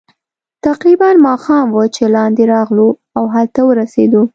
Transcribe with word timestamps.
تقریباً 0.65 1.09
ماښام 1.27 1.67
وو 1.75 1.83
چې 1.95 2.03
لاندې 2.15 2.43
راغلو، 2.53 2.87
او 3.17 3.23
هلته 3.35 3.59
ورسېدو. 3.65 4.21